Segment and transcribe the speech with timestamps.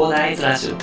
[0.00, 0.76] コーダーイズラジオ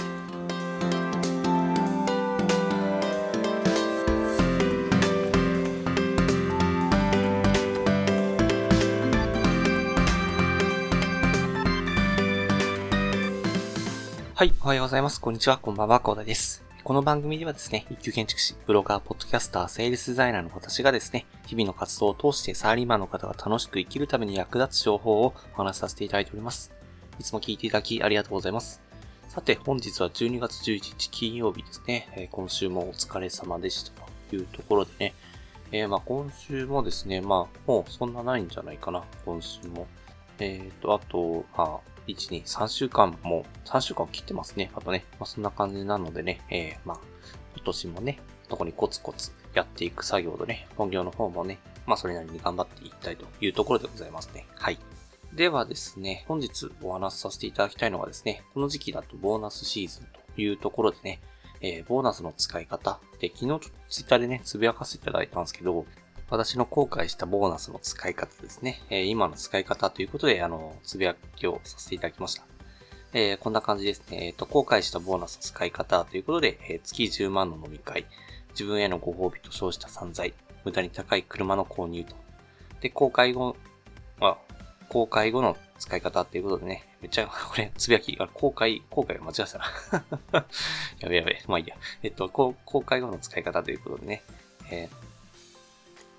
[14.35, 15.19] はい、おはようございます。
[15.19, 16.63] こんにちは、こんばんは、コーダです。
[16.83, 26.71] この番組ではですね、一級建築士、ブロガー、ポッドキャスター、セールスデザイナーの私がですね、日々の活動を通してサラリーマンの方が楽しく生きるために役立つ情報をお話しさせていただいております。
[27.19, 28.86] いつも聞いていただきありがとうございます。
[29.37, 32.09] さて、本日は12月11日金曜日ですね。
[32.15, 33.91] えー今週もお疲れ様でした
[34.31, 35.13] というところでね。
[35.71, 39.85] えーまあ今週もですね、まあもうそんなないんじゃないかな、今週も。
[40.39, 44.71] えっ、と、あと、まあ、1、2、3週間も、3週間を切ってますね。
[44.73, 46.99] あとね、まあそんな感じなのでね、えまあ、
[47.55, 48.17] 今年もね、
[48.49, 54.47] どこにコツコツやっていく作業とね、本業の方もね、まあそれなりに頑張っていきたいというところでございますね。
[54.55, 54.79] はい。
[55.33, 61.19] ではですね、本日お話しさせていただきたいのはですね、この時期だとボーナスシーズンというところでね、
[61.61, 65.85] えーボーナスの使い方で、昨日ちょっとツイッターでね、つぶやかせていただいたんですけど、
[66.29, 72.43] 私の後悔したボーナスの使い方ですね、えー今の使い方ということで、あの、つぶやきをさせていただきました。
[73.13, 74.27] えーこんな感じですね。
[74.27, 78.05] えっ、と、後悔したボーナスの使い方ということで、え月10万の飲み会、
[78.51, 80.33] 自分へのご褒美と称した散財、
[80.65, 82.15] 無駄に高い車の購入と。
[82.81, 83.55] で、公開後、
[84.19, 84.37] あ、
[84.89, 89.65] 公開後の使い方っていうことでね、めっちゃ、 これ、つぶやき、あ、公開、公開が間違ってたな。
[90.99, 91.75] やべやべ、まあいいや。
[92.03, 94.23] えっと、公開後の使い方ということでね、
[94.69, 95.07] えー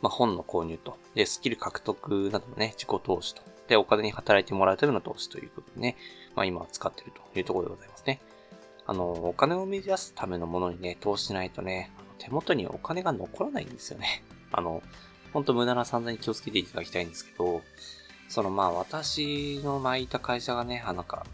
[0.00, 5.96] まあ本の購入と、で、スキル獲得などのね、自己投資と、で、お金に働いてもらうための投資ということでね、
[6.34, 8.20] まあ今は使ってるというところでございますね。
[8.86, 14.22] あの、お金を生み出すためのものにね、投資しないとね、手元にお金が残らないんですよね。
[14.52, 14.82] あの、
[15.32, 17.62] ほんと無駄な散々に気をつけていただきたいんですけど、
[18.28, 21.26] そのまあ私の前いた会社がね、あなんか、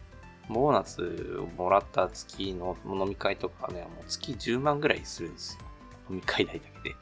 [0.48, 5.64] ボーナスをもらった月の飲み会とかね、もう月10万ぐらいするんですよ。
[6.11, 6.96] 飲み会代だけで。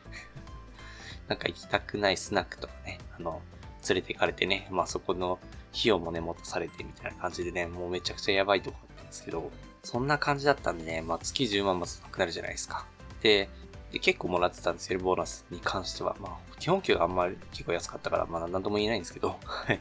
[1.29, 3.43] なんか行きたくないスナックとかね、あの、
[3.89, 5.39] 連れて行かれてね、まあそこの
[5.73, 9.51] 費用もね、持たされてみたいな感じでね、もうめちゃくちゃやばいとこだったんですけど、
[9.83, 12.87] そんな感じだったんでね、まあ月10万もなくなるじゃないですか。
[13.21, 13.51] で、
[13.93, 16.17] で結構もらってたんですよ、ボーナスに関しては。
[16.19, 19.81] まあ、基本給があんまり結構安かったから、まあ何とも言えないんですけど、 はい。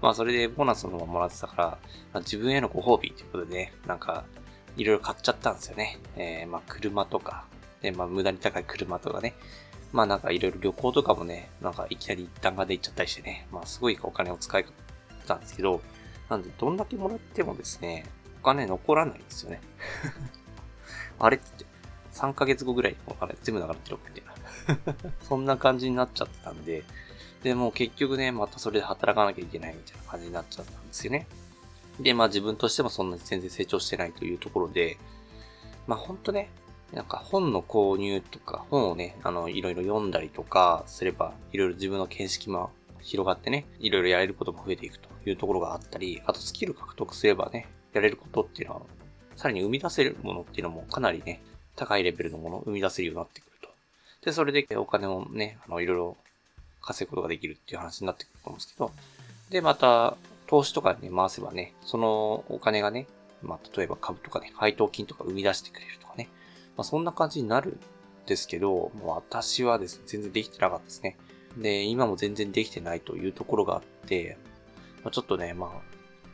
[0.00, 1.78] まあそれでボーナスのままもらってたから、ま
[2.14, 4.24] あ、自分へのご褒美ということでね、なんか、
[4.76, 5.98] いろいろ買っちゃったんですよね。
[6.16, 7.44] えー、まあ車とか、
[7.82, 9.34] で、まあ無駄に高い車とかね。
[9.92, 14.64] まあなんかいろいろ旅行とかもね、なんかいきなり弾丸で行っちゃったりしてね、まあすごいお金を使い
[15.26, 15.82] たんですけど、
[16.30, 18.06] なんでどんだけもらってもですね、
[18.40, 19.60] お金残らないんですよね。
[21.18, 21.66] あれって、
[22.20, 25.10] 3ヶ月後ぐらいにお金全部流れてるみたいな。
[25.26, 26.84] そんな感じになっちゃってたんで、
[27.42, 31.26] で、もう結局ね、またそれで働かなきゃいけないみたいな感じになっちゃったんですよね。
[31.98, 34.98] で、まあ自分としてもそんなに全然成長してないというところで、
[35.86, 36.50] まあほんとね、
[36.92, 42.70] なんか本の購入とか本をね、あの、いろいろ読んだりとかすれば、いろいろ自分の見識も
[43.00, 48.82] 広がってね、いろいろやれることも増えていくというところがあったり、あとスキル獲得すればね、やれることっていうのは、
[49.36, 51.42] さらに生み出せるものっていうのもかなりね、
[51.80, 53.68] 高いレベルのものを生み出せるようになってくると。
[54.22, 56.16] で、それでお金をね、あの、いろいろ
[56.82, 58.92] 稼ぐことができるっていう話になってくると思うんですけど、
[59.48, 63.06] で、また、投資とかにね、回せばね、そのお金がね、
[63.42, 66.28] まあ、例えば株とかね、配当金とか生み出してくれるとかね、
[66.76, 67.80] まあ、そんな感じになるん
[68.26, 71.16] ですけど、もう私はですね、全然できてなかったですね。
[71.56, 74.36] で、今も全然できてないというところがあって、
[75.02, 75.70] まあ、ちょっとね、まあ、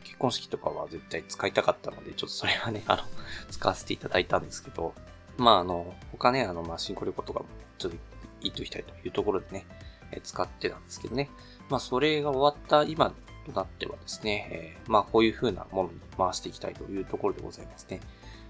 [0.03, 3.03] 結婚式とかは絶対使いたかったので、ちょっとそれはね、あの、
[3.51, 4.93] 使わせていただいたんですけど、
[5.37, 7.45] まあ、あの、他ね、あの、まあ、新婚旅行とかも、
[7.77, 7.97] ちょっと
[8.41, 9.65] 言っときたいというところでね、
[10.11, 11.29] え使ってたんですけどね。
[11.69, 13.13] まあ、それが終わった今
[13.45, 17.99] となってはですね、えーまあ、こういう風なものに回していきたいというところでございますね。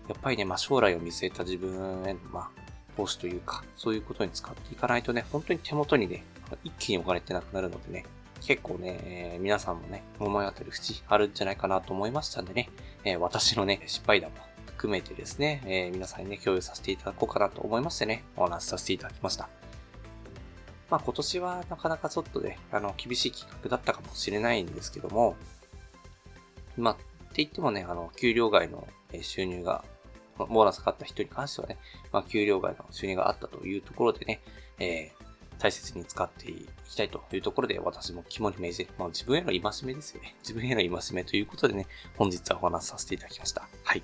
[0.07, 2.49] やっぱりね、まあ、将来を見据えた自分への、まあ、
[2.95, 6.23] 投資というか、そういうことに使っていかないとね、本当に手元にね、
[6.63, 8.05] 一気にお金ってなくなるのでね、
[8.41, 12.69] 結構ね、えー皆さんもね、思い当たる節あるんじゃないかなと思いましたんでね、
[13.03, 14.37] えー私のね、失敗談も
[14.87, 19.49] 含めてですね、えー皆さんにね、共有させていただこうかなと思いましてね、お話しさせていただきました。
[20.89, 25.35] まあ今年はなかなかちょっとね、あの、厳しい企画だったかもしれないんですけども、
[26.77, 27.03] まあ、って
[27.43, 28.87] 言ってもね、あの、給料外の
[29.21, 29.83] 収入が、
[30.37, 31.77] ボーナスかかった人に関してはね、
[32.13, 34.41] まあ、給料外の収入があったというところでね、
[34.79, 35.27] えー
[35.59, 40.35] 大切に使っていきたいというところで、私も肝に銘じて、まあ自分への戒めですよね。
[40.41, 43.67] 自分への戒めということでね、本日はお話しさせていただきました。
[43.83, 44.03] はい。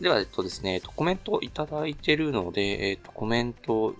[0.00, 3.94] では、えっとですね、えっとコメントをいただいてるので、えっと、コメントを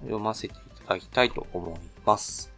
[0.00, 2.52] 読ませていただきたいと思います。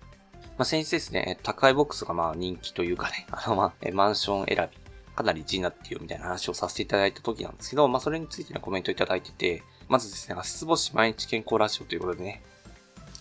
[0.57, 4.79] まあ、先日ですね、高いボックスがまあ人気というかね、 あのまあ、マンション選び
[5.15, 12.43] かなり一になっているみたいな話をさせていただいた時なんですけど、まあそれについてのコメントいただいてて、まずですね、足つぼし毎日健康ラジオということでね、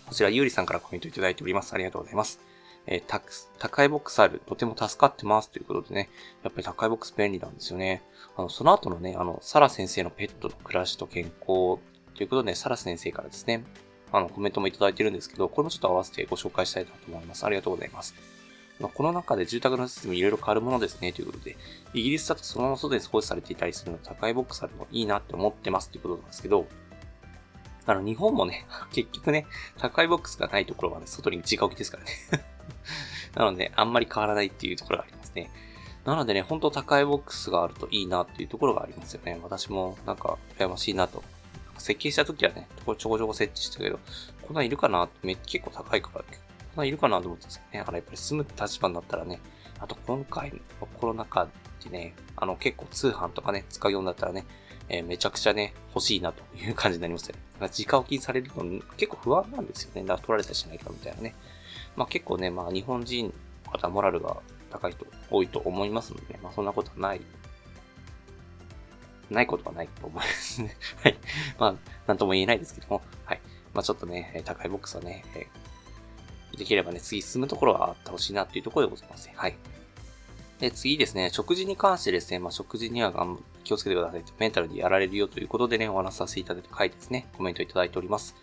[0.05, 1.73] こちらゆうりさんからコメントいただいております。
[1.73, 2.39] ありがとうございます。
[2.85, 3.21] えー、た、
[3.59, 6.09] 高いボックスある、とても助かってますということでね、
[6.43, 8.03] やっぱり高いボックス便利なんですよね。
[8.35, 11.79] あの、その後のね、あの、サラ先生のペットの暮らしと健康
[12.15, 13.63] ということで、サラ先生からですね、
[14.11, 17.45] あの、コメントもいただいてるんですけど、これもちょっと合わせてご紹介したいなと思います。
[17.45, 18.13] ありがとうございます。
[18.79, 21.55] ま、この中で住宅の設備いろいろ変わるものですね、ということで、
[21.93, 26.67] イギリスだとそのまま外で少しされていたりするので、高いボックスあるのいいなって思ってますということなんですけど、
[27.85, 29.45] あの、日本もね、 結局ね、
[29.77, 32.52] 高いボックスがないところはね、外に直置きですからね
[33.35, 35.49] なので、あんまり変わらないっていうところがありますね。
[36.05, 39.39] なのでね、ほんと高いボックスがあるといいなっていうところがありますよね。
[39.41, 41.23] 私もなんか、羨ましいなと。
[41.77, 43.99] 設計した時はね、ちょこちょこ設置したけど、
[44.41, 46.25] こんなんいるかなめ結構高いから、こ
[46.75, 47.79] んなんいるかなと思ったんですよね。
[47.79, 49.39] だからやっぱり住むって立場になったらね、
[49.79, 51.47] あと今回のコロナ禍
[51.83, 54.45] でね、あの結構通販とかね、使うようになったらね、
[54.89, 57.41] えー、めちゃくちゃね、欲しいなという感じになりますよね。
[57.59, 60.01] 直置きにされるの結構不安なんですよね。
[60.01, 61.35] だから取られたりしないかみたいなね。
[61.95, 63.33] まあ結構ね、まあ日本人
[63.65, 64.37] の方モラルが
[64.71, 67.21] 高い人多いと思いますので、まあそんなことはない、
[69.29, 70.75] ないことはないと思いますね。
[71.03, 71.17] はい。
[71.59, 71.75] まあ、
[72.07, 73.41] なんとも言えないですけども、はい。
[73.73, 75.23] まあちょっとね、高いボックスはね、
[76.57, 79.33] できればね、次進むところはあってほしいなっていうところでございますね。
[79.35, 79.55] はい。
[80.59, 83.11] で、次ですね、食事に関してですね、まあ、食事には
[83.63, 88.35] 気をつけてくださいメンタルにやられるよということでね、お話しさせていただいた回ですね、コメントいただいております。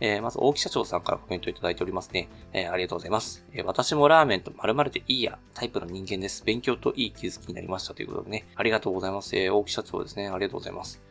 [0.00, 2.28] えー、まず、大木社長さんからコメントいただいておりますね。
[2.52, 3.44] えー、ありがとうございます。
[3.52, 6.42] えー、私もラーメンと〇〇でいいや、タイプの人間です。
[6.44, 9.36] 勉強といい気づきになりましたということでね、ありがとうございます。
[9.36, 10.28] え、大木社長ですね。
[10.28, 11.02] ありがとうございます。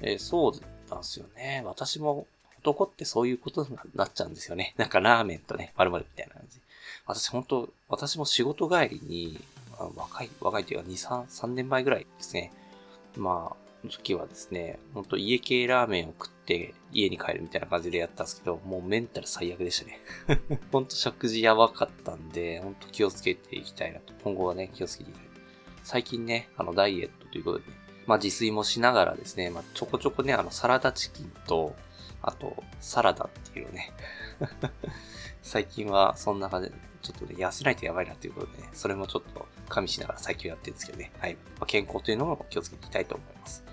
[0.00, 0.52] え、そう
[0.90, 1.62] なんですよね。
[1.64, 2.26] 私も、
[2.62, 4.74] 男ってそういうことになっちゃうんですよね。
[4.78, 6.60] なんかラーメンとね、〇〇みたいな感じ。
[7.06, 9.40] 私本当、私も仕事帰りに、
[9.96, 12.52] 若い、若いというか2、3、3年前ぐらいですね。
[13.16, 20.00] まあ、の時はですね、ほんと家系ラーメンを食って家に帰るみたいな感じでやったんですけど、もうメンタル最悪でしたね。
[20.70, 24.14] ほんと食事やばかったんで、ほんと気をつけていきたいなと。
[24.22, 25.26] 今後はね、気をつけていきたい。
[25.82, 27.72] 最近ね、あの、ダイエットということで、ね、
[28.06, 31.74] まあ自炊もしながらですね、まあちょこちょこね、あの、サラダチキンと、
[32.22, 33.92] あと、サラダっていうね
[35.42, 41.34] 最近はそんな感じで、ちょっとね、痩せないとやばいなということでね、それもちょっと加味しながら最近やってるんですけどね、はい。
[41.34, 43.64] まあ、健康というのも気をつけていきたいと思います。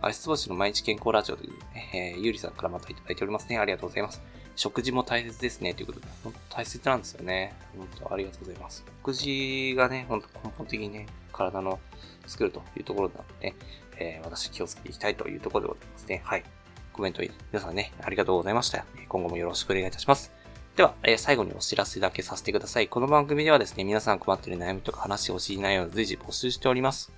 [0.00, 3.58] 足つぼしの毎日健康ラジオというね、えー、ゆうりさんからまたいただいておりますね。
[3.58, 4.20] ありがとうございます。
[4.56, 5.74] 食事も大切ですね。
[5.74, 7.54] ということで、本当大切なんですよね。
[7.76, 8.84] 本当ありがとうございます。
[8.86, 11.80] 食事がね、本当根本的にね、体の
[12.26, 13.56] 作るというところなのでね、
[13.98, 16.22] えー、私気をつけていきたいというところでございますね。
[16.24, 16.44] はい。
[16.92, 17.22] コメント
[17.52, 18.84] 皆さんね、ありがとうございました。
[19.08, 20.43] 今後もよろしくお願いいたします。
[20.76, 22.88] では、えー、最後にお知らせだけさせてください。
[22.88, 27.12] この番組ではですね、皆さん困っている悩みとか話してほしい内容を随時募集しております。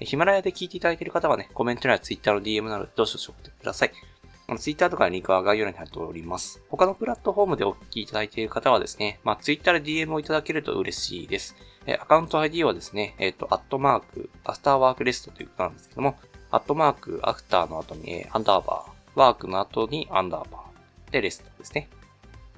[0.00, 3.92] ヒマラヤで聞いていただいている方はね、コメントや Twitter の DM などでどうしよう送ってください。
[4.58, 6.60] Twitter とかのリンクは概要欄に貼っております。
[6.68, 11.56] 他のプラットフォームでお聞きいただいている方はですね、まあ、Twitter で DM をいただけると嬉しいです。
[11.86, 16.18] えアカウント ID はですね、えっ、ー、と、アットマーク、アフターワークレストということなんですけども、
[16.50, 21.88] アットマーク、アフターの後に、アンダーバー、ワークの後にアンダーバー、で、レストですね。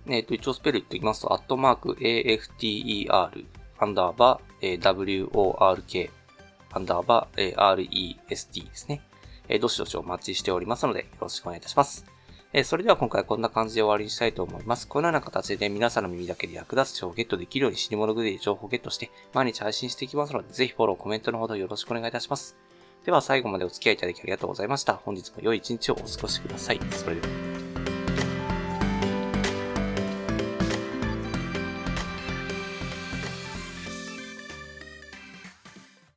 [0.09, 3.45] えっ、ー、と、一応スペル言っておきますと、アットマーク、AFTER、
[3.79, 6.11] アンダーバー、WORK、
[6.73, 9.01] アンダーバー、REST ですね。
[9.49, 12.05] えどしどしお待ちしておりますので、よろしくお願いいたします。
[12.53, 14.89] えそれでは今回こんな感じで終わりにしたいと思います。
[14.89, 22.57] このような形で皆さんの耳だけで役立つ情報をゲットできるように死に物狂いで情報をゲットして毎日配信していきますので、ぜひフォロー、コメントのほどよろしくお願いいたします。
[23.05, 24.95] では最後までお付き合いいただきありがとうございました。
[24.95, 26.81] 本日も良い一日をお過ごしください。
[26.93, 27.56] それでは。